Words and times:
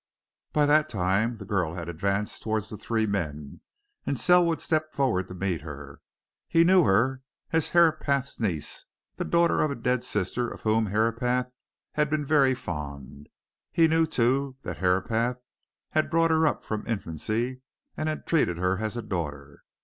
By 0.51 0.65
that 0.65 0.89
time 0.89 1.37
the 1.37 1.45
girl 1.45 1.75
had 1.75 1.87
advanced 1.87 2.41
towards 2.41 2.69
the 2.69 2.75
three 2.79 3.05
men, 3.05 3.61
and 4.03 4.17
Selwood 4.19 4.59
stepped 4.59 4.95
forward 4.95 5.27
to 5.27 5.35
meet 5.35 5.61
her. 5.61 6.01
He 6.47 6.63
knew 6.63 6.81
her 6.85 7.21
as 7.53 7.67
Herapath's 7.69 8.39
niece, 8.39 8.85
the 9.17 9.25
daughter 9.25 9.61
of 9.61 9.69
a 9.69 9.75
dead 9.75 10.03
sister 10.03 10.49
of 10.49 10.61
whom 10.63 10.87
Herapath 10.87 11.51
had 11.91 12.09
been 12.09 12.25
very 12.25 12.55
fond; 12.55 13.29
he 13.71 13.87
knew, 13.87 14.07
too, 14.07 14.55
that 14.63 14.77
Herapath 14.77 15.37
had 15.91 16.09
brought 16.09 16.31
her 16.31 16.47
up 16.47 16.63
from 16.63 16.87
infancy 16.89 17.61
and 17.95 18.25
treated 18.25 18.57
her 18.57 18.79
as 18.79 18.97
a 18.97 19.03
daughter. 19.03 19.61